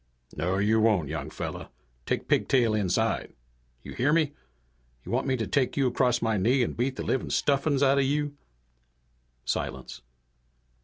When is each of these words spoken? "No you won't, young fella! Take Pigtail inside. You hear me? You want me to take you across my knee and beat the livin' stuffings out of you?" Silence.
"No 0.35 0.57
you 0.57 0.79
won't, 0.79 1.09
young 1.09 1.29
fella! 1.29 1.69
Take 2.07 2.27
Pigtail 2.27 2.73
inside. 2.73 3.33
You 3.83 3.93
hear 3.93 4.11
me? 4.11 4.33
You 5.05 5.11
want 5.11 5.27
me 5.27 5.37
to 5.37 5.45
take 5.45 5.77
you 5.77 5.85
across 5.85 6.23
my 6.23 6.37
knee 6.37 6.63
and 6.63 6.75
beat 6.75 6.95
the 6.95 7.03
livin' 7.03 7.29
stuffings 7.29 7.83
out 7.83 7.99
of 7.99 8.03
you?" 8.05 8.35
Silence. 9.45 10.01